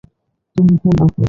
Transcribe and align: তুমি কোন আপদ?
তুমি 0.55 0.73
কোন 0.81 0.95
আপদ? 1.03 1.19